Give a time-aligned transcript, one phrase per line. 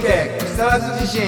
[0.00, 1.22] 池木更津地震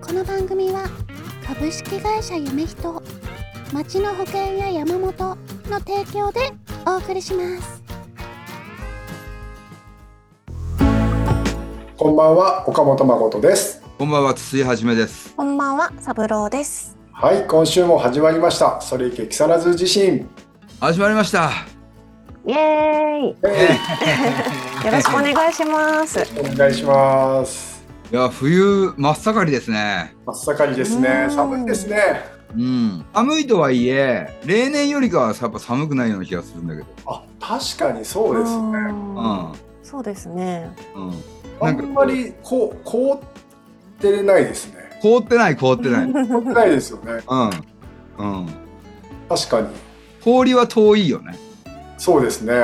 [0.00, 0.88] この番組は
[1.46, 3.00] 株式会社夢人
[3.72, 5.12] 町の保険や山本
[5.70, 6.40] の提供で
[6.84, 7.84] お送りします
[11.96, 13.82] こんばんは、岡本誠です。
[13.98, 16.96] こんばんは筒井はじめですこんばんは、三郎です。
[17.12, 18.80] はい、今週も始まりました。
[18.80, 20.26] それいけ木更津地震。
[20.80, 21.79] 始まりました
[22.46, 23.36] イエーイ。
[24.86, 26.20] よろしくお願いします。
[26.38, 27.84] お願いします。
[28.10, 31.32] いや冬真っ盛りですね真っ盛りですねう。
[31.32, 32.24] ん寒いですね。
[32.56, 38.58] うん寒いとはいえ例年よりかはやっぱ寒くないような気がするんだけどあ、確かにそうですね。
[38.58, 39.14] うん
[39.50, 39.52] う
[39.82, 40.70] そうですね。
[40.96, 41.14] んうん
[41.60, 44.98] あなんまりこう凍ってないですね。
[45.02, 47.12] 凍ってない凍ってないうん 凍ってないですよね。
[47.28, 48.46] うん
[49.28, 49.68] 確かに。
[50.24, 51.38] 氷は遠いよね
[52.00, 52.54] そうですね。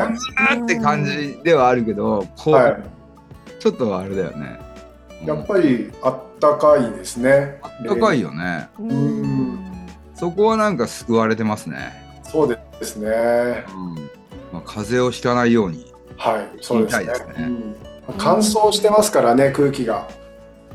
[0.65, 3.61] って感じではあるけどこう、い。
[3.61, 4.67] ちょっとあれだよね、うん
[5.27, 7.59] やっぱりあったかいですね。
[7.89, 9.59] 高いよねううん
[10.15, 13.65] そこはなんか救われてますね、そうですね。
[13.75, 13.95] うん
[14.53, 17.15] まあ、風邪をひかないようにはい、そうですね。
[17.15, 17.77] すねうん
[18.19, 20.07] 乾燥してますからね、空気が。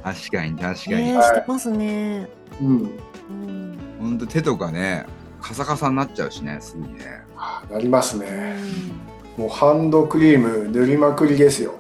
[0.04, 2.28] 確かに確かに、ね、してますね。
[2.60, 2.68] うん。
[2.68, 3.78] うん。
[4.00, 5.06] ほんと手とかね
[5.40, 7.21] カサカサになっちゃうしねすぐにねあ
[7.72, 8.56] なりますね。
[9.38, 11.74] もうハンドクリーム塗りまくりですよ。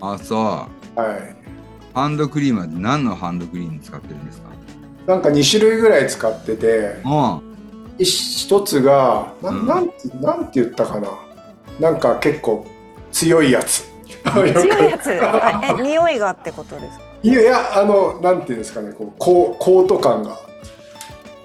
[0.00, 1.36] あそうはい。
[1.94, 4.48] ハンドクリームは何のハンドクリーム使ってるんですか？
[5.06, 7.48] なんか2種類ぐらい使ってて、うん
[7.98, 11.08] 一つが、なうんなんて、なんて言ったかな。
[11.80, 12.64] なんか結構
[13.10, 13.84] 強いやつ。
[14.32, 15.10] 強いやつ。
[15.20, 17.04] あえ、匂いがってことですか？
[17.24, 20.38] いやいや、あの、なんていうんですかね、こう、コーコート感が。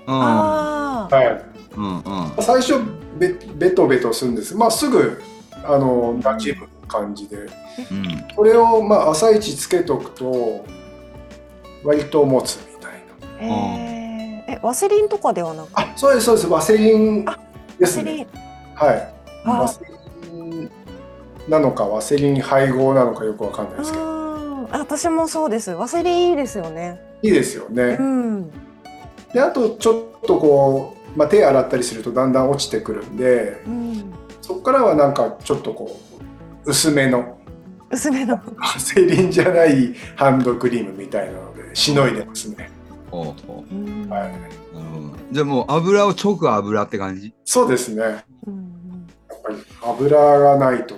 [0.05, 1.15] ああ。
[1.15, 1.41] はい。
[1.75, 2.03] うんうん
[2.43, 2.75] 最初
[3.17, 4.55] ベ、ベトベトするんです。
[4.55, 5.21] まあ、すぐ、
[5.63, 7.37] あの、馴染む感じで。
[7.37, 10.65] うんこれを、まあ、朝一つけとくと、
[11.83, 12.91] 割と持つみたい
[13.39, 13.55] な。
[13.55, 14.53] へえ。
[14.53, 15.69] え、ワセリンとかではなく？
[15.73, 16.47] あ、そうです、そうです。
[16.47, 17.39] ワセリンあ
[17.79, 18.03] ですね。
[18.03, 18.27] ワセリン。
[18.75, 19.13] はい。
[19.45, 19.79] あワセ
[20.31, 20.71] リン
[21.49, 24.13] なのか、ワセリン配合なのかよくわかんないですけど。
[24.71, 25.71] 私もそうです。
[25.71, 26.99] ワセリンいいですよね。
[27.21, 28.03] いいですよねう。
[28.03, 28.51] ん。
[29.33, 34.13] で、あと、ちょっとこう、まあ、手洗ったりするとだんだん落ちてくるんで、うん。
[34.41, 35.99] そこからはなんかちょっとこ
[36.65, 37.37] う、薄めの、
[37.91, 38.39] 薄めの。
[38.57, 42.71] ワセリンじゃないハンドクリームみたいなので、しのいでますね。
[43.11, 44.29] ほうほうんはい。
[44.29, 47.33] うなるほどじゃあもう油を直油って感じ？
[47.45, 48.01] そうですね。
[48.01, 49.07] やっうん
[49.43, 50.95] ぱり油がないと。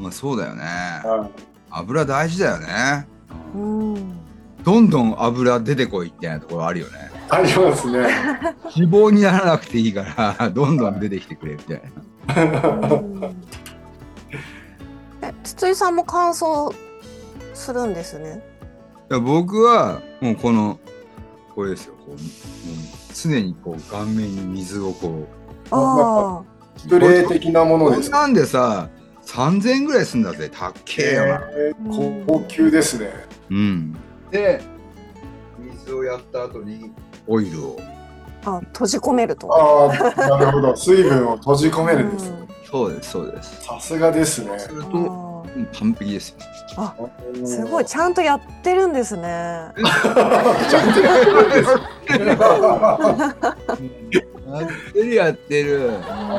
[0.00, 1.30] まあそうだよねは
[1.70, 3.06] 油大事だよね
[3.54, 3.94] うん。
[4.64, 7.98] どんどん油出てこいみたいなところあるよねいありますね。
[8.76, 11.82] 脂肪にならなくていいからどんどん出てきてくれみたい
[12.36, 13.36] なうん
[15.22, 16.74] え、筒井さんも乾燥
[17.54, 18.42] するんですね？
[19.10, 20.78] いや僕はもうこの
[21.54, 22.18] これですよこうもう
[23.14, 25.26] 常にこう顔面に水をこ
[25.70, 26.42] あ
[26.76, 28.88] スプレー的なもうのですなんでさ
[29.26, 33.10] 3000円ぐらいすんだぜたっけえよな、えー高級ですね。
[33.50, 33.96] うん
[34.30, 34.60] で
[35.58, 36.90] 水をやった後に
[37.26, 37.80] オイルを
[38.44, 39.48] あ、あ、閉じ込めると。
[39.52, 40.76] ああ、なるほど。
[40.76, 42.36] 水分を閉じ込めるんですね。
[42.70, 44.58] そうですそうですさすがですね。
[44.58, 49.68] するとあうん完璧ですよーすごい、ちゃんとやってるんですね。
[49.76, 51.70] ちゃんとやってるんです。
[54.52, 55.90] やってるやってる、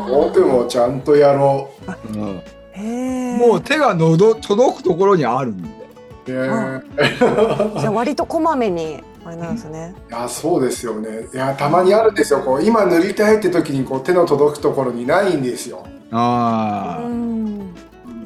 [0.10, 1.70] 僕もちゃんとやろ
[2.14, 2.42] うん
[2.72, 3.38] へえ。
[3.38, 5.70] もう手がのど届くところにあるんで
[6.26, 6.82] じゃ
[7.88, 9.96] あ割とこまめにあれなんですね。
[10.10, 11.28] いや、そうですよね。
[11.34, 12.42] いや、たまにあるんですよ。
[12.42, 15.86] こう今塗りたいって時にこう手の届くところにないんですよ。
[16.12, 17.74] ああ、うん。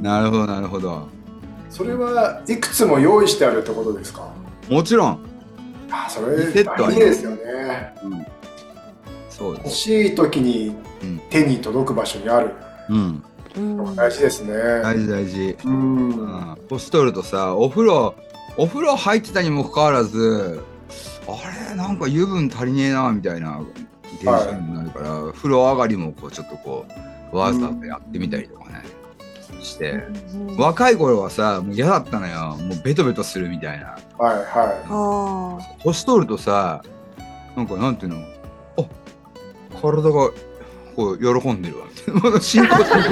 [0.02, 1.08] なるほどなるほど
[1.72, 4.28] それはいくつも用意してあるってことですか？
[4.70, 5.20] もちろん、
[5.90, 7.96] あ、それセットは大事ですよね。
[8.04, 8.26] 欲
[9.30, 12.52] そうですしい時にうん手に届く場所にある
[12.90, 13.24] うん
[13.96, 14.54] 大事ですね。
[14.84, 15.68] 大事大事う。
[15.68, 18.14] うんん年取るとさお風呂
[18.58, 20.62] お風呂入ってたにもかかわらず
[21.28, 23.60] あれなんか油分足りねえなみたいな
[24.16, 26.86] 現象になるから、風呂上がりもこうちょっとこ
[27.34, 28.84] うわざとやってみたりとかね、
[29.62, 29.92] して。
[29.92, 32.58] うん若い頃はさもう嫌だったのよ。
[32.58, 33.98] もうベトベトするみたいな。
[34.18, 36.84] はいはあ年取るとさ
[37.56, 38.18] なんかなんていうの？
[38.78, 38.84] あ
[39.80, 40.32] 体が
[40.96, 41.86] こう喜んでるわ。
[42.14, 43.04] みたいな進行する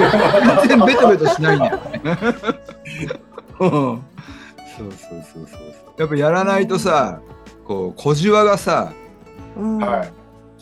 [0.66, 2.18] 全然ベトベトしないんだよね。
[3.60, 3.70] うん。
[3.70, 5.60] そうそうそうそう。
[5.98, 7.20] やっぱやらないとさ
[7.66, 9.82] こう小じわがさーうん。
[9.82, 10.12] いはい。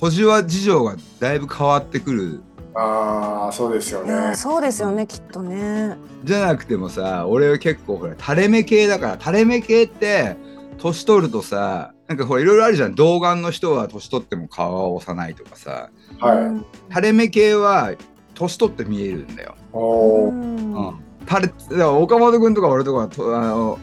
[0.00, 2.42] 小じわ事情がだいぶ変わってくる。
[2.76, 4.34] ああそうですよね。
[4.34, 5.96] そうですよねきっとね。
[6.24, 10.36] じゃなくてもさ俺は結構ほら垂れ目系だから垂れ目系って
[10.78, 12.94] 年取るとさなんかほらいろいろあるじゃん。
[12.94, 15.90] 童顔の人は年取っても顔は幼いとかさ。
[16.18, 16.66] はい、うん。
[16.90, 17.92] 垂れ目系は
[18.34, 19.54] 年取って見えるんだよ。
[19.72, 20.32] おー。
[20.32, 21.00] うん。
[21.28, 23.78] 垂れだから岡本君とか俺とかあの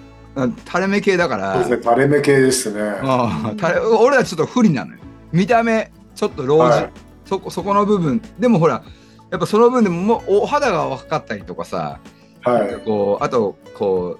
[0.65, 1.53] 垂れ目系だから。
[1.61, 2.81] そうですね垂れ目系ですね。
[3.01, 4.99] ああ垂れ俺はちょっと不利なのよ。
[5.31, 6.89] 見た目ちょっと老人、はい。
[7.25, 8.21] そこそこの部分。
[8.39, 8.83] でもほら
[9.29, 11.99] やっぱその分でももうお肌が若かったりとかさ、
[12.43, 12.85] はい。
[12.85, 14.19] こうあとこ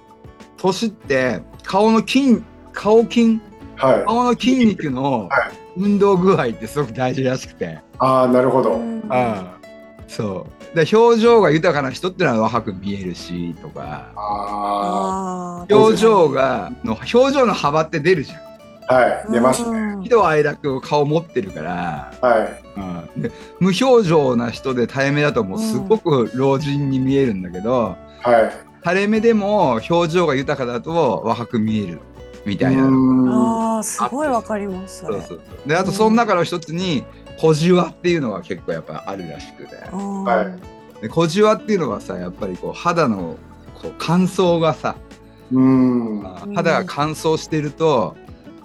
[0.56, 2.42] 年って顔の筋
[2.72, 3.40] 顔筋？
[3.76, 4.04] はい。
[4.04, 9.02] 顔の筋肉のは運動具合ってすごく大事らしくて、ああなるほど、うん。
[9.08, 9.58] ああ
[10.06, 15.66] そうで表情が豊かな人ってのは若く見えるしとか。
[15.70, 18.38] 表情がの表情の幅って出るじゃん。
[18.88, 22.62] あはい出ますね、うん喜怒哀楽を顔持ってるから、はい。
[23.16, 23.22] うん。
[23.22, 23.30] で
[23.60, 28.52] 無表情な人で垂れ目だともうすごく老人に見えるんだけど、はい。
[28.82, 32.00] 垂れ目でも表情が豊かだと若く見える。
[32.44, 32.82] みたいな。
[32.82, 33.28] うん。
[33.76, 35.20] あーすごいわかりますそれ。
[35.20, 35.68] そうそうそう。
[35.68, 37.04] であとその中の一つに
[37.38, 39.76] 小じわっていうのが結構やっぱあるらしくて。
[39.76, 40.56] は
[40.98, 41.02] い。
[41.02, 43.36] で小じわっていうのはさやっぱりこう肌の
[43.80, 44.96] こう乾燥がさ、
[45.50, 46.26] うん。
[46.26, 48.16] あ肌が乾燥してると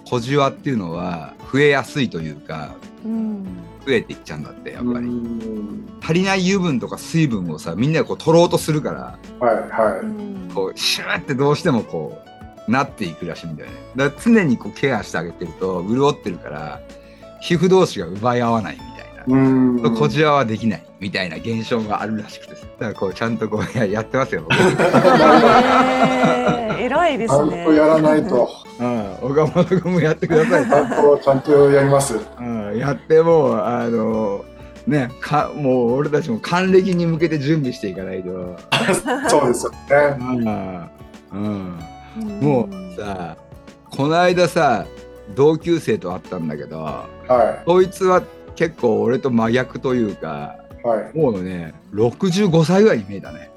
[0.04, 2.74] 小じわっていうのは増えやすいというか
[3.04, 3.44] うん。
[3.86, 5.06] 増えていっちゃうんだってやっぱり。
[5.06, 5.88] うん。
[6.00, 10.50] 足りない油分とか水分をさみんなでこう取ろうとするからはいはうん。
[10.54, 12.22] こうシューってどうしてもこ
[12.66, 13.76] うなっていくらしいんだよね。
[13.96, 16.80] だから常にこうケアしてあげてると潤ってるから
[17.40, 19.94] 皮膚同士が奪い合わないみたいな、いうん。
[19.96, 24.42] こじわはできないみたいな現象があるらしくてだからこうちゃんとこうややってますよ。
[24.42, 27.62] 僕えー偉いでちゃすね。
[27.62, 28.48] んとやらないと。
[28.78, 29.14] うん。
[29.22, 30.66] 岡本君もやってください。
[30.68, 32.16] ちゃんとちゃんとやります。
[32.38, 32.78] うん。
[32.78, 34.44] やってもうあの
[34.86, 38.56] ねかもう俺たちも還暦に向けて準備していかないと、
[39.28, 39.78] そうですよね。
[40.20, 40.90] うん。
[41.32, 41.78] うん。
[42.20, 42.40] うん。
[42.40, 43.36] もうさ
[43.90, 44.86] この間さ
[45.34, 47.08] 同級生と会ったんだけどは
[47.66, 48.22] こいつは
[48.56, 53.50] 結構俺と真逆というかいはいもうね65歳ぐらいに見えたね。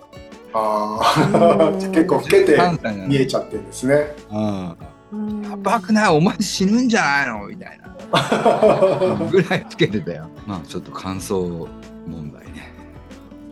[0.53, 1.00] あ
[1.33, 4.75] あうん 結構老けて3歳なの見えちゃってるんですねうん
[5.13, 6.18] うんやばくない？
[6.18, 7.47] お前死ぬんじゃないの？
[7.47, 7.88] みたいな
[9.31, 10.27] ぐらいつけてたよ。
[10.45, 11.68] まあちょっと乾燥
[12.06, 12.73] 問題ね。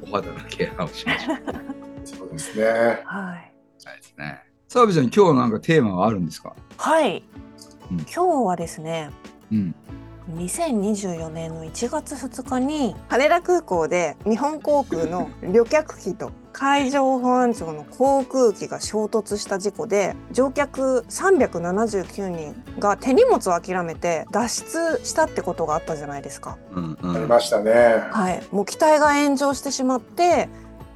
[0.04, 1.38] お肌のケアをしましょう。
[2.04, 2.74] そうですねはい。
[3.06, 3.52] はい
[3.98, 4.40] ですね。
[4.68, 6.54] 澤部ちゃん今日なんかテーマはあるんですか？
[6.78, 7.24] はい。
[7.92, 9.10] うん今日はですね。
[9.52, 9.76] うん。
[10.36, 26.58] 2024年の1月2日に羽田空港で日本航空の旅客機と海上保安庁の航空機が衝突した事故で乗客379人が手荷物を諦めて脱出したってことがあったじゃないですか。
[26.74, 27.28] うんうありん。
[27.28, 27.72] ましたね
[28.12, 30.48] はい、もう機体が炎上してしまって、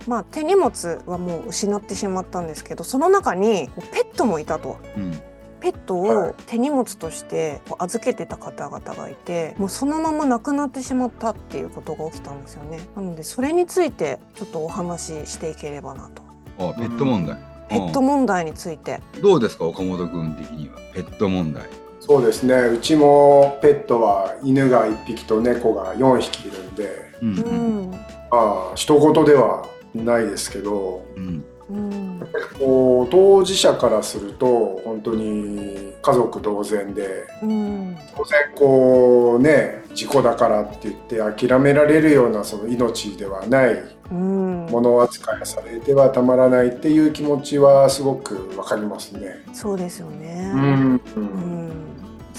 [0.07, 4.77] まあ、手荷物はもう失ってしまったんですけどその中にペットもいたと。
[4.95, 5.19] うん
[5.63, 6.29] ペットはい。
[6.31, 12.79] を手荷物として預けてた方々がいてもうそのまま亡くなってしまったっていうことが起きたんですよね。
[12.97, 16.21] なのでそれについてちょっとお話ししていければなと。
[16.69, 17.37] あペット問題。
[17.69, 18.99] ペット問題について。
[19.15, 20.75] うんどうですか岡本君的には。
[20.93, 21.63] ペット問題。
[22.01, 22.55] そうですね。
[22.55, 26.89] うちもペットは犬が1匹と猫が4匹いるんで。
[27.21, 27.81] うんううん。
[27.85, 27.97] んま
[28.31, 29.65] あ一言では
[29.95, 31.05] ないですけど。
[31.15, 32.21] うんうん。
[32.59, 37.97] こう当事者からすると本当に家族同然でうん。
[38.15, 44.65] 当然こうね事故だからって言って諦められるようなその命ではないうん。
[44.67, 49.43] もの扱いされてはたまらないっていう気持ちはすごくわかりますね。
[49.53, 51.01] そうですよね、うん。
[51.15, 51.92] うん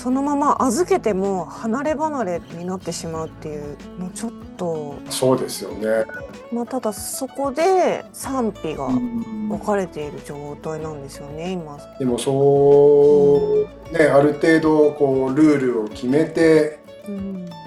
[0.05, 6.05] そのまま預けても離れ離れになってしまうっていうのちょっと、そうですよね。
[6.53, 11.79] まあ、ただそこで賛否が分かれている状態なんですよね今。
[11.99, 16.81] でもそうねある程度こうルールを決めて、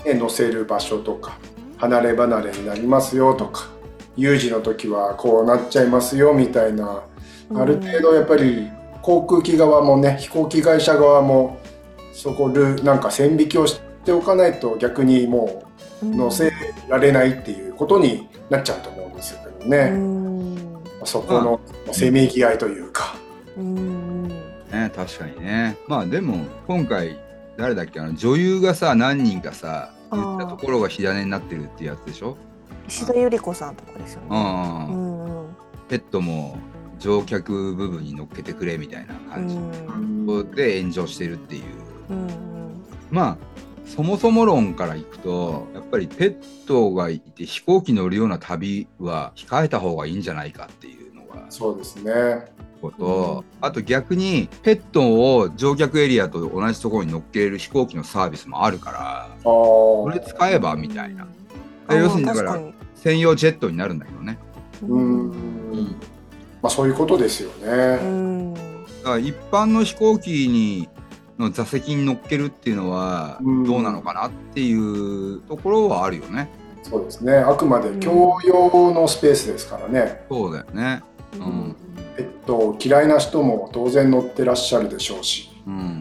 [0.05, 1.39] 乗せる場所とか
[1.77, 3.67] 離れ離れになりますよとか
[4.15, 7.01] 有事の時はこうなっちゃいますよみたいな
[7.55, 8.69] ある程度やっぱり
[9.01, 11.57] 航空機側もね飛行機会社側も
[12.17, 15.63] そこルなんか線引きをしておかないと逆にも
[16.01, 16.51] う乗せ
[16.89, 20.57] られないっていうことになっちゃうと思うんですけどうね、ん。
[21.05, 21.61] そこの
[21.93, 23.15] せめぎ合いというか。
[23.55, 24.27] うん。
[24.27, 25.77] ね確かにね。
[25.87, 27.19] まあでも今回
[27.55, 32.35] 誰だっけあの女優がさ何人かさ言ったところが火種になってるってやつでしょ？
[32.87, 34.39] 石田ゆり子さんとかですようね。
[34.39, 35.55] ん、うんうん。
[35.87, 36.57] ペットも
[36.97, 40.51] 乗客部分に乗っけてくれみたいなう感じん。
[40.55, 41.63] で炎上してるっていう
[42.09, 43.37] うんまあ
[43.85, 46.35] そもそも論からいくとやっぱりペッ
[46.67, 52.57] トがいて飛行機乗るような旅は控えた方がいいんじゃないかっていうのがそうですね。
[52.81, 59.43] こと、あと逆にペットを乗客エリアと同じところに乗っけれる飛行機のサービスもあるからああ。
[59.43, 61.27] これ使えばみたいな
[61.87, 62.59] あ要するにだから
[62.95, 64.37] 専用ジェットになるんだけどね
[64.83, 65.31] うん。
[66.61, 67.97] まあそういうことですようね。
[67.97, 68.59] んだ
[69.03, 70.87] から一般の飛行機に
[71.39, 76.49] の座席に乗っけるっていうのはうんどうなのかなっていうところはあるよね。
[76.83, 77.33] そうですね。
[77.37, 80.25] あくまで共用のスペースですからね。
[80.29, 81.03] そうだよね。
[81.33, 81.75] うん
[82.15, 85.49] ペット嫌いな人も当然乗ってらっしゃるでしょうし。
[85.67, 85.96] うん。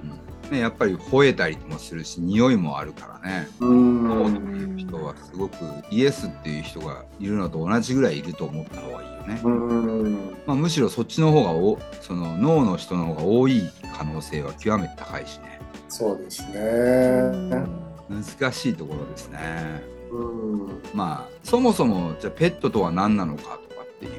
[0.51, 3.49] ねやっぱり吠えたりもするし匂いもあるからね。
[3.61, 3.65] う。
[3.65, 5.57] そうんっていう人はすごく
[5.91, 9.41] イエスっていう人がいるのと同じぐらいいると思った方がいいよね。
[9.43, 10.15] うん。
[10.47, 13.63] まあ、むしろそっちの方がおその脳の人の方が多い
[13.97, 15.61] 可能性は極めて高いしね。
[15.89, 17.67] そうですね。
[18.09, 19.83] 難しいところですね。
[20.11, 20.83] うん。
[20.95, 24.13] まあそもそもじゃあペットとは何なのかとかっていう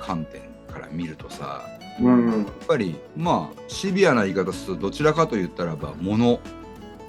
[0.00, 2.28] 観点から見るとさうん。
[2.30, 6.40] やっぱりまあシビアな言い方するとどちらかと言ったらば物、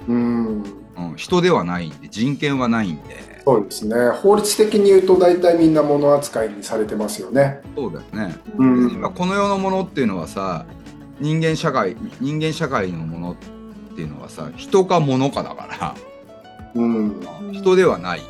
[0.08, 0.62] うん。
[0.96, 3.94] うん、人ではないんで人権はないんでそうですね。
[4.22, 7.60] 法律的に言うと大体みんな物扱いにされてますよね。
[7.76, 10.66] そうだよね、うん今この世のものっていうのはさ
[11.20, 13.36] 人間社会人間社会のものっ
[13.94, 15.94] ていうのはさ人か物かだから
[16.74, 17.20] うん。
[17.52, 18.22] 人ではないっ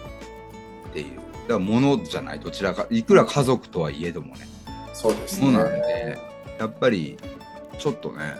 [0.92, 4.46] ていうだから物じゃないどちらかいくら家族とはいえどもね
[4.92, 5.78] そうですそうなんね。
[5.80, 6.18] で
[6.58, 7.16] やっぱり
[7.78, 8.34] ちょっとね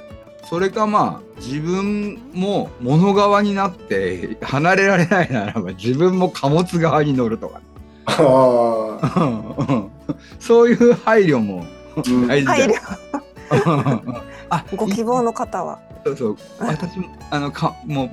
[0.49, 7.61] それかまあ自分も物側になって離れられないならば自分も貨物側に乗るとか
[8.07, 9.87] ああ。
[10.39, 11.65] そういう配慮も
[11.97, 13.07] うん大事だ配よ慮
[14.51, 15.79] あご希望の方は。
[16.05, 18.11] そうそう私もあのかも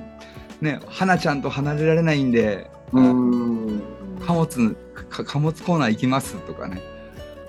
[0.60, 3.82] うね花ちゃんと離れられないんで、うん。
[4.26, 4.76] 貨物
[5.10, 6.80] か貨物コーナー行きますとかね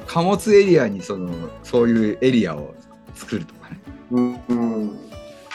[0.07, 1.31] 貨物エリアにその
[1.63, 2.75] そういうエリアを
[3.13, 3.79] 作るとかね
[4.11, 4.93] うんうんま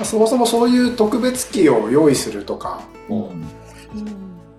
[0.00, 3.32] あそもそもそういう特別機を用意するとかも、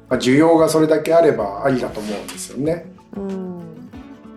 [0.10, 2.92] まあ、需要がそれだけあればありだと思うんですよね。
[3.16, 3.52] うん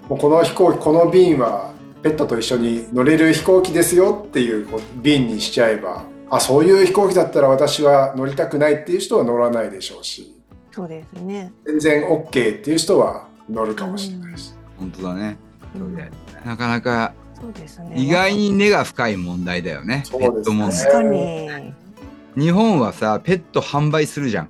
[0.09, 10.35] もうこの飛行機この便はペットと一緒に乗れる飛行機ですよっていうこう便にしちゃえばあそういう飛行機だったら私は乗りたくないっていう人は乗らないでしょうし
[10.73, 11.53] そうですね。
[11.65, 14.53] 全然 OK っていう人は乗るかもしれないし。
[14.79, 15.44] 本当だねうん
[16.45, 17.93] なかなかそうですね。
[17.97, 20.03] 意外に根が深い問題だよね。
[20.07, 20.37] そうですね。
[20.37, 21.75] ペット問確題かに。
[22.37, 24.49] 日本はさペット販売するじゃん。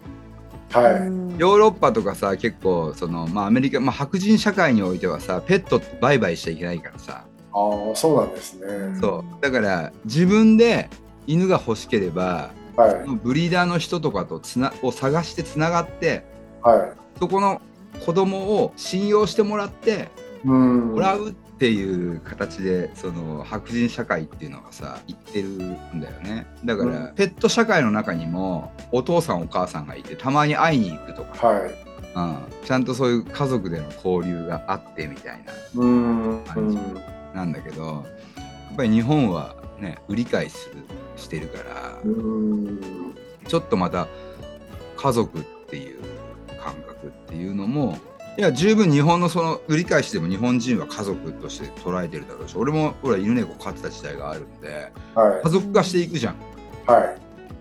[0.71, 1.37] はい、うん。
[1.37, 7.25] ヨーロッパとかさ結構そのまあアメリカ、まあ、白人社会においてはさペットって売買しちゃいけないからさ。
[7.53, 8.67] ああそうなんですね。
[9.01, 9.43] そう。
[9.43, 10.89] だから自分で
[11.27, 12.95] 犬が欲しければはい。
[13.23, 16.25] ブリーダーの人とかとつなを探してつながって
[16.63, 17.19] はい。
[17.19, 17.61] そこの
[18.05, 26.47] 子供を信用してもらってうんもらうっていう形でその白人社会っていうのがさ言ってるんだよね。
[26.65, 27.15] だから、うん。
[27.15, 31.75] ペット社会の中にもお父さんお母さんがいてたまに会いに行くとか、はい。
[32.17, 35.53] うん、ちゃんとそういう家族での交流があってみたいな。
[35.75, 36.45] うん。
[36.45, 36.79] 感じ
[37.35, 38.05] なんだけど
[38.37, 40.77] やっぱり日本はね売り買いする
[41.17, 43.15] してるからうん。
[43.47, 44.09] ちょっとまた
[44.97, 46.01] 家族っていう
[46.63, 47.99] 感覚っていうのも
[48.37, 56.39] いや十分日本のその売り返しでも日本人は家族として捉えてるだろうし俺もほら犬猫飼ってた時代があるんでは家族化していくじゃんい。
[56.91, 57.17] はい。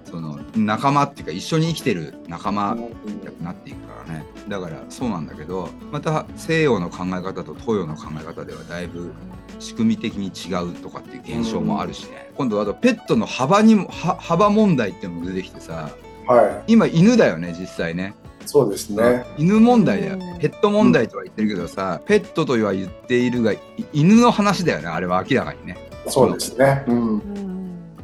[0.06, 9.13] その仲間っていうか一緒に生きてる仲間うんなっていくからねだからそうなんだけどまた西洋の考え方と東洋の考え方ではだいぶ
[9.60, 15.89] 仕組み的に違うとかっていう現象もあるしね、今度あとペットの幅にもは幅問題っていうのも出てきてさ
[16.27, 18.23] は今犬だよね実際ねい。
[18.45, 19.25] そうですね。
[19.38, 23.59] 犬問題だようんペット問題とは言ってるけどさ、ペットとは言っているがい
[23.93, 26.83] 犬の話だよねあれは明らかにねそうですね。
[26.88, 27.17] うん。
[27.19, 27.53] うん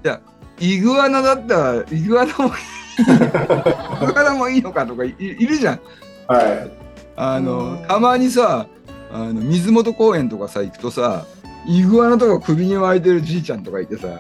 [0.04, 0.22] じゃあ
[0.60, 2.52] イグアナだったらイグアナも
[3.00, 5.80] イグアナもいいのかとかいいるじゃん
[6.28, 6.72] はい。
[7.16, 8.68] あの、うんたまにさ
[9.12, 11.26] あの水元公園とかさ行くとさ
[11.66, 14.14] イグアナとか首に巻いてるじいちゃんとかいてさあな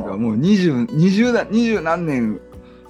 [0.00, 0.16] んかあ。
[0.16, 2.40] もう20 20だ20何年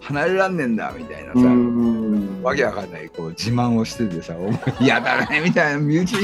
[0.00, 2.42] 離れらんねんだみたいなさ、うん。
[2.42, 5.78] わけわかんないこう自慢をしててさ「お前嫌だね」みたいな。
[5.78, 6.20] 身内に。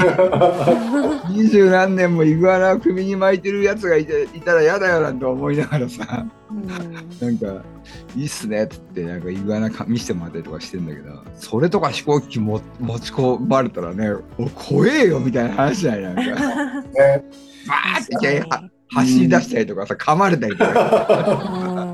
[1.29, 6.25] 二十何年もイグアナを首に巻いてるやつがいていたら嫌だよなんて思いながらさ。
[6.49, 6.67] うん。
[6.67, 7.63] なんか
[8.15, 16.21] 「いいっすね」っつってなんかイグアナか見せてもらったりとかしてんだけどそれとか飛行機も持ち込まれたらね「お怖えよ」みたいな話じゃないなんか。
[16.23, 17.23] ね。
[17.67, 18.43] バーって
[18.89, 21.87] 走り出したりとかさ噛まれたりとか、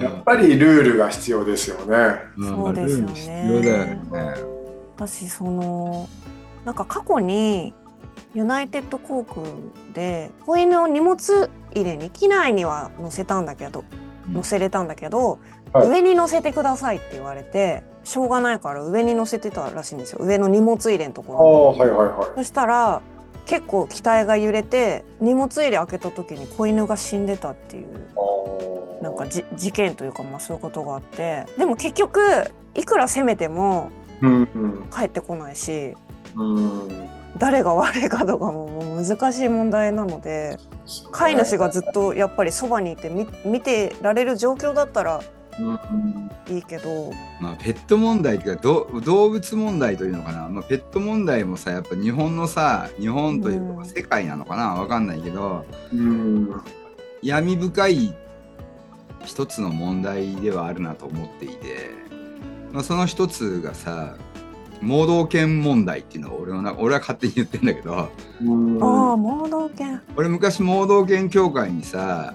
[0.00, 1.96] やっぱりルールが必要ですよね。
[2.36, 4.34] うんそうですよね必要だよね。
[4.96, 6.08] 私その
[6.64, 7.74] なんか過去に
[8.34, 9.40] ユナイテッド航空
[9.92, 13.84] で子犬を荷物入れに機内には乗せたんだけど
[14.28, 15.38] うん乗せれたんだけど、はい
[15.88, 22.36] 上に乗せてくださいって言われてしょうがないから上に乗せてたらしいんですよ上の荷物入れのとあころあ、はいはいはい。
[22.36, 23.02] そしたら
[23.46, 31.46] 結構機体が揺れて荷物入れ開けた時に子犬が死んでたっていうなんかじ事件というかまあそういうことがあって。
[31.58, 32.20] でも結局
[32.74, 33.90] いくら責めても
[34.22, 34.88] うんうん。
[34.90, 35.94] 帰ってこないし
[36.36, 37.08] うん。
[37.36, 40.56] 誰が悪いかとかももう難しい問題なので
[41.10, 45.24] 飼い主がずっとやっぱりそばにいて見見てられる状況だったらうん
[46.48, 47.12] いいけど。
[47.40, 53.84] まあ、ペット問題っていうかど動物問題というのかな、まあ、ペット問題もさやっぱ日本のさ日本というかうん。
[53.86, 54.74] 世界なのかな。
[54.74, 55.64] わかんないけど。
[55.92, 56.62] うん。
[57.22, 58.14] 闇深い
[59.24, 61.90] 一つの問題ではあるなと思っていて、
[62.72, 64.16] まあ、その一つがさ
[64.82, 68.10] 盲導犬問題っていうのを俺のな俺は勝手に言ってんだけど。
[68.42, 68.82] うん。
[68.82, 70.02] ああ盲導犬。
[70.16, 72.34] 俺昔盲導犬協会にさ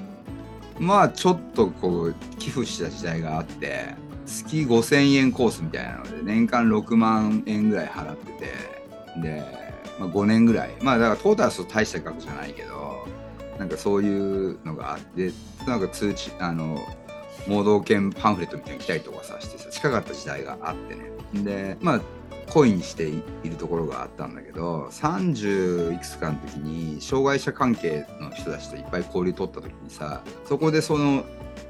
[0.80, 3.96] まあちょっとこう寄付した時代があって
[4.26, 8.46] 月5,000円コースみたいなので年間6万円ぐらい払ってて
[9.22, 9.44] で、
[10.00, 10.70] まあ、5年ぐらい。
[10.82, 13.08] まあだからトータルすると大した額じゃないけど
[13.58, 15.32] なんかそういうのがあって
[15.68, 16.78] なんか通知あの
[17.48, 21.12] 盲導犬パンフレットみたいに来たりとかさしてさ近かった時代があってね。
[21.44, 22.02] でまあ
[22.52, 31.24] 恋にしているところがあったんだけど30いくつかの時に障害者関係の人たちといっぱい交流取った時にさそこでその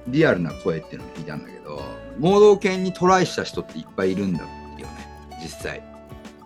[0.07, 1.81] リアルな声っていうのを聞いたんだけど
[2.17, 4.51] 盲導犬にトライした人っていっぱいいるんだよね
[5.41, 5.83] 実際。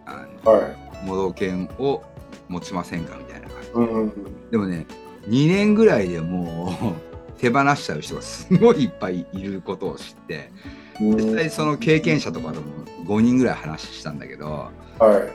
[0.06, 1.06] あのはい。
[1.06, 2.04] 盲導犬を
[2.48, 3.70] 持ちませんかみたいな感じ。
[3.72, 4.52] うん。
[4.52, 4.86] でもね
[5.28, 6.96] 2年ぐらいでも
[7.38, 10.52] う手放しちゃう人がすごいいっぱいいることを知って
[11.00, 12.68] 実際その経験者とかとも
[13.06, 14.70] 5人ぐらい話したんだけど
[15.00, 15.28] は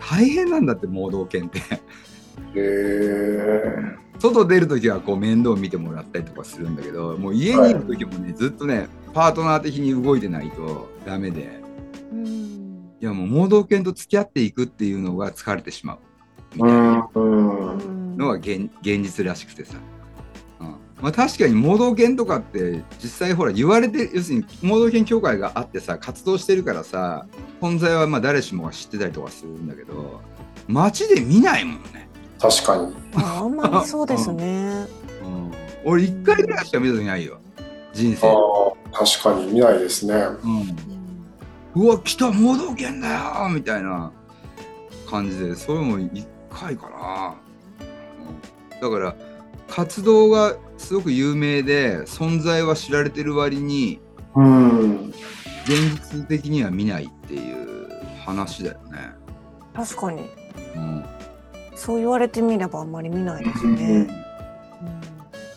[0.00, 1.58] 大変なんだって盲導犬って。
[1.58, 1.62] い。
[1.62, 1.68] へ
[2.56, 4.00] え。
[4.18, 11.60] 外出る時はこう面倒見てもらったりとかするんだけどもう家にいる時もねずっとねパートナー的に動いてないとダメで。
[12.12, 12.94] うん。
[13.00, 15.98] いやもう盲導犬と付き合っていくっていうのが疲れてしまう。
[16.54, 16.92] みうたいな。
[16.92, 17.10] ん。
[17.14, 17.20] う
[17.76, 18.16] ん。
[18.16, 19.99] のが現現実らしくてさ、うん
[21.00, 27.26] まあ、確かに盲導犬とかって実際ほら言われて要するに盲導犬協会があってさ活動してるからさ
[27.60, 30.20] 存在はまあ誰しもが知ってたりとかするんだけど
[30.68, 32.08] 街で見ないもんね、
[32.38, 32.94] 確かに。
[33.14, 34.86] ああんまりそうですね。
[35.24, 35.52] うん、
[35.84, 37.38] 俺1回ぐらいしか見た時ないよ。
[37.92, 38.28] 人あ生、
[38.92, 40.14] あ、確かに見ないですね。
[41.74, 44.12] うん、うわ来た盲導犬だよみたいな
[45.08, 47.34] 感じでそれも1回かな、
[47.80, 49.16] うん、だから
[49.70, 54.00] 活動がすごく有名で存在は知られてる割に
[54.34, 55.12] うん。
[55.64, 57.88] 現実的には見ないっていう
[58.24, 59.12] 話だよね。
[59.74, 60.28] 確かに
[60.74, 61.04] うん、
[61.74, 64.06] そう言われてみればあんまり見ないですうねん。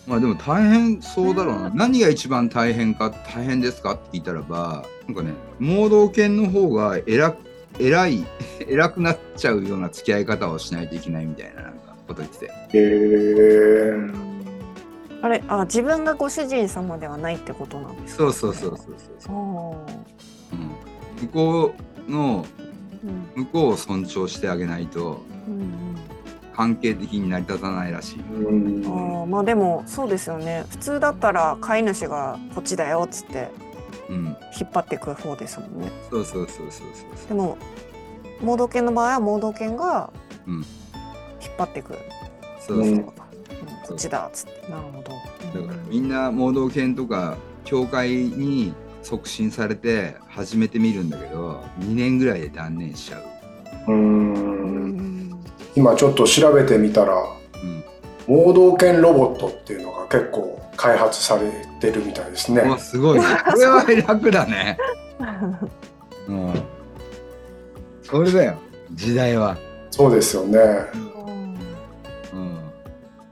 [0.06, 1.72] まあでも大変そうだろうな。
[1.74, 7.36] 何が一番大変か大変ですかって聞いたらばなんかね盲導犬の方が偉
[7.80, 8.26] 偉い
[8.68, 11.74] 偉くなっちゃうような付き合い方をしないといけないみたいな
[12.14, 12.46] こと言ってて。
[12.46, 13.94] へえ。
[15.22, 18.24] あれあ自分がご主人様ではないってことなんですか？
[18.24, 19.38] そうそうそうそうそうそう、あ
[20.52, 21.28] うん。
[21.28, 21.74] 向こ
[22.08, 22.48] うのー
[23.36, 25.96] うん向こうを尊重してあげないとうん
[26.56, 28.20] 関係的に成り立たないらしい。
[28.20, 33.50] うんうん、あーまあでもそうですよね普通だったら飼い主がこっちだよっつって
[34.10, 34.26] うん。
[34.60, 37.58] 引っ張ってく方ですもんねそうそうそうそうそうでも
[38.42, 40.12] 盲導犬の場合は盲導犬が
[41.58, 42.00] 張ってくる、
[42.60, 42.86] そうそう。
[42.86, 43.06] うん
[43.84, 45.12] こっちだっつってなるほど
[45.62, 53.92] だからみんな盲導犬とか教会に促進されて始めてみるんだけど2年ぐらいで断念しちゃう。
[53.92, 53.94] う。
[53.94, 55.44] うんん
[55.76, 57.84] 今ちょっと調べてみたら、うん、
[58.28, 62.64] 盲導犬ロボットっていうのが結構開発されてるみたいですね。
[62.80, 63.26] すごいね。
[63.52, 64.78] これは楽だね。
[66.30, 66.54] うん。
[68.04, 68.56] それだよ
[68.94, 69.58] 時代は。
[69.92, 70.60] そうですよね。
[70.96, 71.13] うん。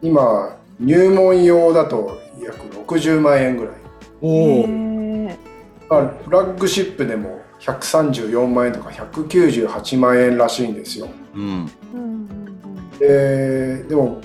[0.01, 3.73] 今入門用だと約60万円ぐらい。
[4.21, 4.65] おへお。
[4.67, 5.35] ー
[5.89, 11.07] まあ、フラッグシップでも134万円とか198万円らしいんですよ。
[11.35, 11.41] うん。
[11.43, 12.27] うんうん
[12.99, 14.21] ででも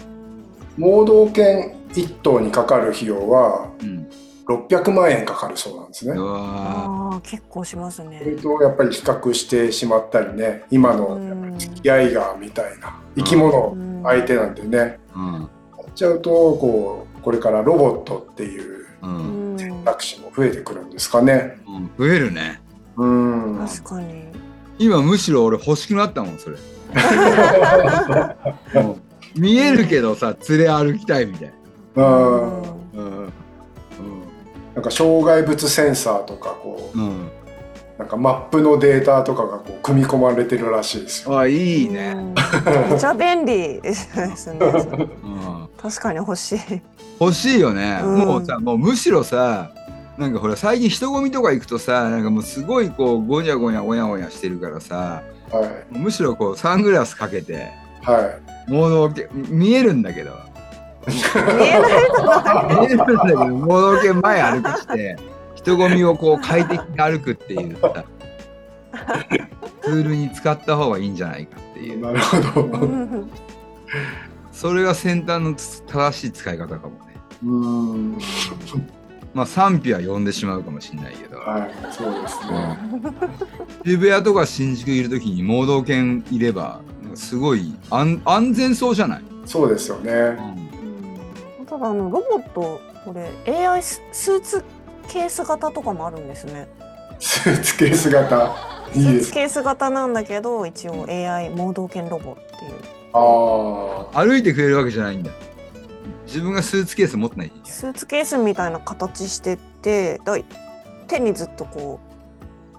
[0.77, 4.09] 盲導犬1頭にかかる費用はうん。
[4.47, 8.37] 600万円かかるそうなんですねああ結構しますそれね。
[8.41, 15.17] とやっぱり比較してしまったりね今うのん付き合いがみたいな生き物うん相手なんでねー。
[15.17, 15.49] うん。
[15.97, 19.07] ちゃうとこうこれからロボットっていうう。
[19.07, 21.59] うんんタクシーも増えてくるんですかね。
[21.67, 22.61] うん、増えるね
[22.97, 23.67] うん。
[23.67, 24.25] 確かに。
[24.79, 26.57] 今むしろ俺欲しくなったもんそれ
[29.35, 31.53] 見えるけどさ連れ歩きたいみたい
[31.95, 32.03] うん。
[32.03, 33.33] なうん
[34.75, 37.31] なんか障害物センサーとかこううん、うん、
[37.99, 41.39] なんかマップのデータとかがこう組み込まれてるらしいですよ。
[41.39, 42.35] あいいね、うん
[42.91, 44.35] めっちゃ便利ですね。
[45.23, 46.59] うん、確かに欲しい。
[47.21, 49.71] 欲しいよね、うんもうさもうむしろさ
[50.19, 55.99] なんかほら最近人混みとか行くとさなんかもうすごいこうごにゃごにゃおやおやしてるからさはい。
[55.99, 57.71] むしろこうサングラスかけて
[58.03, 58.71] はい。
[58.71, 60.33] モード系見えるんだけど
[61.07, 65.17] 見えないとな見えるんだけどモード系前歩くして
[65.55, 68.05] 人混みをこう快適に歩くっていうさ
[69.83, 73.27] ツールに使った方がいいんじゃないかっていうなるほど。
[74.57, 77.07] うんそれが先端の正しい使い方かもね
[77.45, 78.19] うん。
[79.35, 81.71] まあ賛否は呼んでしまうかもしれないけど、はい。
[81.93, 82.79] そうですね。
[83.85, 86.81] 渋谷とか新宿いる時に盲導犬いれば
[87.15, 90.39] すごい安安全そうじゃない、そうですよね。
[91.69, 93.15] ただあのロボットこ
[93.47, 94.65] れ AI ススーツ
[95.09, 96.67] ケース型とかもあるんですね。
[97.19, 98.57] スーツケース型。
[98.93, 99.33] スーツいいです。
[99.33, 102.96] ケース型なんだけど一応 AI 盲導犬ロボっていう。
[103.17, 105.31] 歩いてくれるわけじゃないんだ。
[106.27, 107.53] 自分がスーツケース持ってない。
[107.65, 110.37] スーツケースみたいな形しててだ
[111.07, 112.01] 手にずっとこ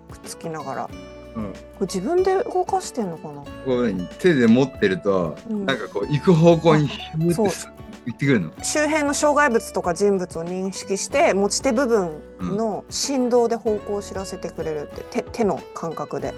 [0.10, 0.90] うくっつきながら、
[1.36, 1.54] うん。
[1.54, 5.66] これ自分で動かしてんのかな、こう何手で持ってると、うん。
[5.66, 7.70] なんかこう行く方向にヒューそうってす
[8.06, 8.52] 行ってくるの。
[8.62, 16.34] 周辺の障害物とか人物を認識して持ち手部分の振動で方向を知らせてくれるって手手の感覚で。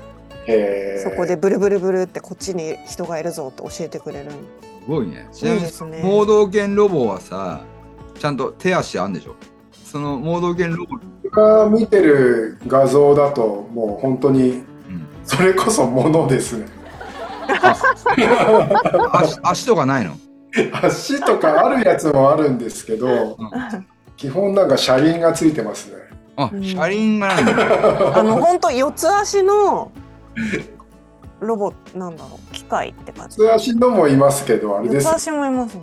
[1.03, 4.37] そこでブルブルブルってこっちに人がいるぞって教えてくれるす
[4.87, 5.27] ごいね。
[5.31, 6.01] ちないみにいですね。
[6.03, 7.61] 盲導犬ロボはさ
[8.17, 9.35] ちゃんと手足あんでしょ？
[9.85, 16.67] その盲導犬ロボ、今見てる画像だともう本当にうん、それこそものですね。
[19.13, 20.13] 足 足とかないの、
[20.83, 23.35] 足とかあるやつもあるんですけど、うん。
[24.17, 25.95] 基本なんか車輪がついてますね。
[26.35, 26.63] あうん。
[26.63, 29.91] 車輪がなんだ あの本当四つ足の
[31.39, 33.39] ロボなんだろう機械って感じ。
[33.41, 35.05] 四つ足のもいますけど、あれです。
[35.07, 35.81] 四つ足もいますね、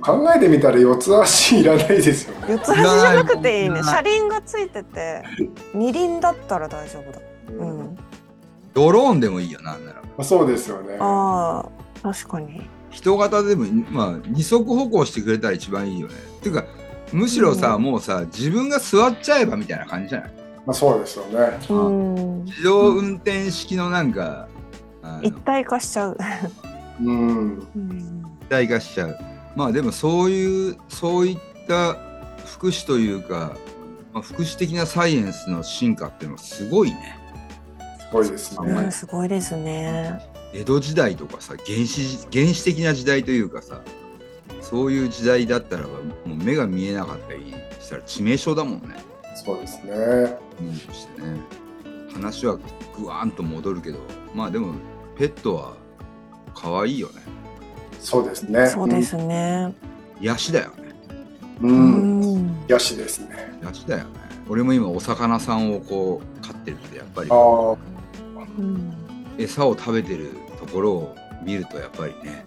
[0.00, 2.46] 考えてみたら四つ足いらないですよね。
[2.48, 3.82] うん、四つ足じゃなくていいね。
[3.82, 5.22] 車輪がついてて
[5.74, 7.18] 二輪だったら大丈夫だ。
[7.58, 7.98] うん。
[8.74, 10.00] ドローンでもいいよなんなら。
[10.02, 10.96] まあそうですよね。
[11.00, 11.64] あ
[12.02, 12.62] あ確かに。
[12.90, 16.14] 人型でもまあ二足歩行してくれたら一番いいよね。
[16.38, 16.64] っていうか
[17.12, 17.82] むしろさ、うん。
[17.82, 20.32] もうさ自分が座っちゃえばみたいな感じじゃない？
[20.68, 21.58] まあそうですよね。
[21.70, 24.48] うん自動運転式のなんか、
[25.02, 26.18] あの一体化しちゃう、
[27.02, 27.68] うん。
[27.74, 29.18] うん一体化しちゃう
[29.56, 31.96] まあでもそういうそういった
[32.44, 33.56] 福祉というか、
[34.12, 37.18] まあ、福祉的なサイエンスの進化っていうのはすごいね
[37.98, 38.90] すごいですあんまりね。
[38.90, 40.20] すごいですね
[40.52, 43.80] 江戸時代とかさ原始原始的な時代というかさ
[44.60, 45.94] そういう時代だったらばも
[46.26, 48.96] う目が見えなかったりしたら致命傷だもんね
[49.34, 50.47] そうですね。
[50.60, 51.40] うんとしてね
[52.12, 52.58] 話は
[52.96, 53.98] ぐわーんと戻るけど
[54.34, 54.74] まあでも
[55.16, 55.76] ペットは
[56.54, 57.22] 可愛いよね
[58.00, 58.66] そうですね。
[58.68, 59.74] そうですね
[60.20, 60.94] 癒しだよね
[61.62, 61.66] う。
[61.66, 62.46] うんうん。
[62.46, 63.58] ん癒しですね。
[63.62, 64.10] 癒しだよね
[64.48, 67.76] 俺も今お魚さんをこう飼ってるけどやっぱりああ。
[68.58, 68.94] うん
[69.38, 72.44] 餌を食べてるところを見るとやっぱりね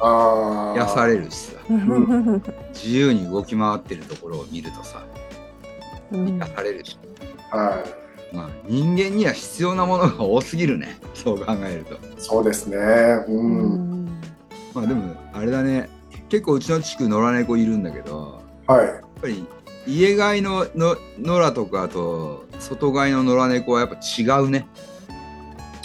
[0.00, 0.78] ああ。
[0.78, 5.04] 癒されるしさうん自由に動き回ってるところを見るとさ
[6.12, 6.98] うん癒されるし、
[7.50, 7.84] は
[8.32, 11.98] まあ人間には必要なものが多すぎるね そう考えるとい。
[12.18, 12.76] そうですね。
[12.76, 13.30] う。
[13.30, 14.20] うんん
[14.74, 15.88] まあでもあれだね
[16.28, 18.86] 結構うちの地区野良猫いるんだけどはい。
[18.86, 19.46] やっぱり
[19.86, 24.66] 家飼いのの野良とかあと外飼いの野良猫はやっぱ違うね、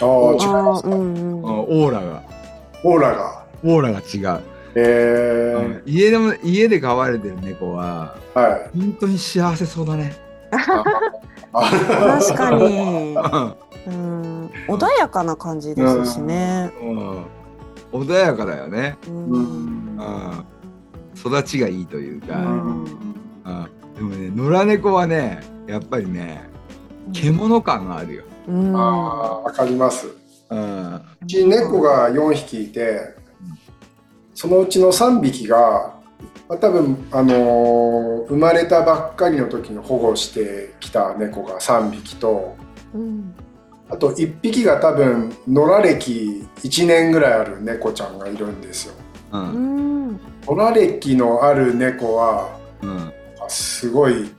[0.00, 0.88] ああ、違いあますか。
[0.88, 2.22] ーうんうんオーラが
[2.82, 3.44] オーラが。
[3.62, 4.40] オーラが違う、
[4.74, 8.70] え家でも家で飼われてる猫はー、はい。
[8.78, 10.16] 本当に幸せそうだね
[10.52, 10.84] あ
[11.52, 16.66] 確かに、ううん、穏やかな感じですしね。
[16.66, 17.24] ん。
[17.92, 19.96] 穏やかだよね、ううん。
[19.96, 20.44] うん、
[21.16, 22.84] 育ちがいいというか、ううん。
[22.84, 22.84] ん。
[23.96, 26.48] でもね野良猫はねやっぱりね
[27.12, 28.76] 獣感があるよ、うん。
[28.76, 30.08] ああ、わかります。
[30.50, 33.00] うん、うち猫が4匹いて、
[34.34, 35.99] そのうちの3匹が、
[36.50, 42.56] まあ、多分、あのー生まれたばっかりの時に保護してきた猫が3匹と、
[42.94, 43.34] うん
[43.88, 48.94] あと1匹が多分野良歴1年ぐらいある猫ちゃんがいるんですよ。
[49.32, 53.12] ううんん野良歴のある猫はうん
[53.48, 54.30] すごい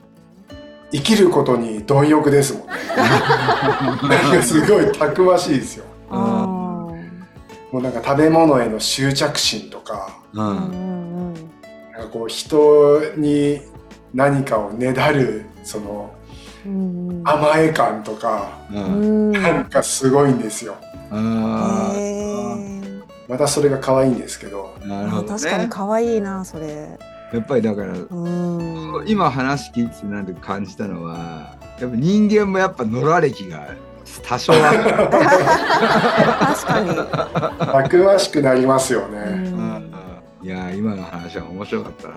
[0.90, 2.68] 生きることに貪欲ですもん
[4.08, 4.40] ね。
[4.42, 5.84] すごいたくましいですよ。
[6.08, 6.46] あ
[7.70, 10.18] もうなんか食べ物への執着心とか。
[10.32, 10.91] うん
[11.92, 13.60] なんかこう人に
[14.14, 16.14] 何かをねだるその
[16.64, 18.74] 甘え感とか、う。
[18.74, 20.76] うんんなんかすごいんですよ。
[23.28, 24.86] またそれが可愛いんですけど、あ。
[24.86, 25.68] なるほど確かにね。
[25.70, 26.98] 可愛いなそれ。
[27.32, 33.74] やっぱりだから、うん今話聞いてなんて感じたのは、やっぱ人間もやっぱ野良歴が
[34.22, 34.84] 多少ある。
[36.54, 36.94] 確かに。
[37.58, 39.61] たくましくなりますようね。
[40.42, 42.14] んいやー今の話は面白かったな。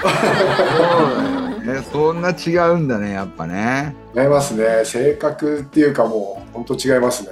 [0.00, 1.88] そうだよね。
[1.92, 3.94] そんな違うんだねやっぱね。
[4.16, 4.84] 違いますね。
[4.84, 7.30] 性格っていうかもう本当違いますね。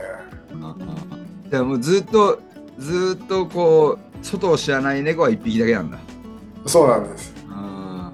[1.50, 2.40] でもずっと
[2.78, 5.98] ずっとこう外を知らない猫は一匹だけなんだ。
[6.66, 7.34] そうなんです。
[7.50, 8.12] あ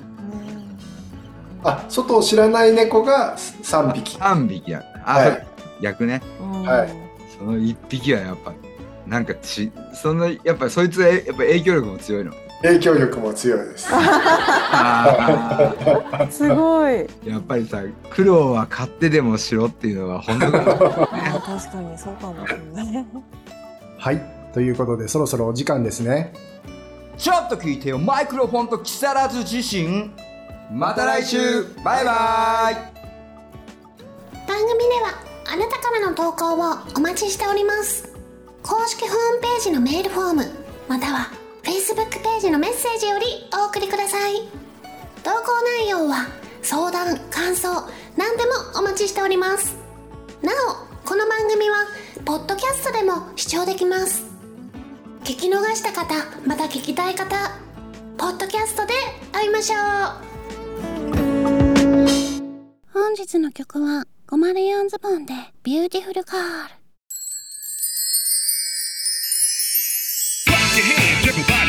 [1.64, 4.18] あ、外を知らない猫が3匹。
[4.18, 4.82] 三匹や。
[5.04, 5.46] あ、はい
[5.80, 6.20] 逆ね。
[6.40, 6.92] はい
[7.38, 8.52] その一匹はやっぱ
[9.06, 12.32] なんかちそのやっぱそいつはやっぱ影響力も強いの？
[12.62, 13.88] 影響力も強いです。
[16.30, 17.08] すごい。
[17.24, 20.60] やっぱりさ苦労は買ってでもしろっていうのは本当だ。
[20.60, 23.06] あ確かにそうかもしれない。
[23.98, 24.22] はい。
[24.54, 26.34] ということで、そろそろお時間ですね。
[27.16, 30.10] ちょっと聞いてよマイクロフォンと木更津自身
[30.72, 32.74] また来週バイバイ
[34.48, 35.20] 番組では
[35.52, 36.56] あなたからの投稿を
[36.96, 38.11] お待ちしております
[38.62, 40.44] 公式ホームページのメールフォーム
[40.88, 41.30] または
[41.62, 44.42] Facebook ページのメッセージよりお送りください。
[45.22, 46.26] 投稿内容は
[46.62, 47.68] 相談感想
[48.16, 49.76] 何でもお待ちしております。
[50.42, 51.76] なおこの番組は
[52.24, 54.24] ポッドキャストでも視聴できます。
[55.24, 56.14] 聞き逃した方
[56.46, 57.52] また聞きたい方
[58.16, 58.92] ポッドキャストで
[59.32, 59.78] 会いましょう。
[62.92, 66.81] 本日の曲は504ズボンでビューティフルガール
[70.76, 71.61] your hands, everybody.